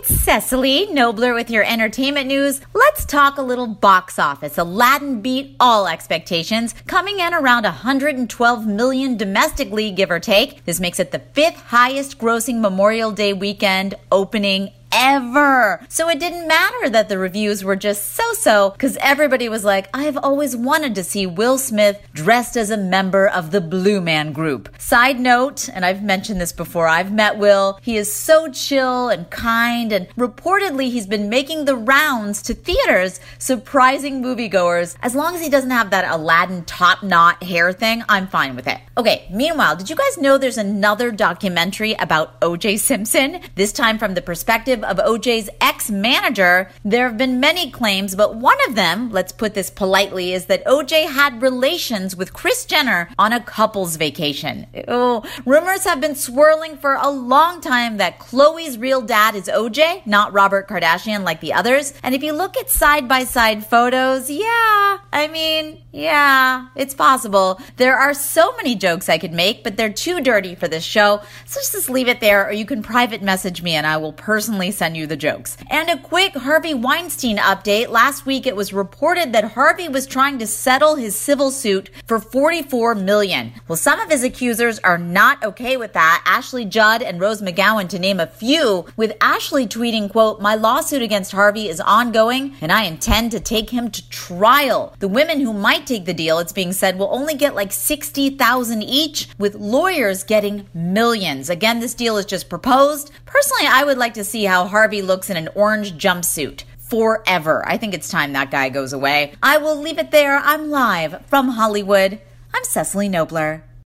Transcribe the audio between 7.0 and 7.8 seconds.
in around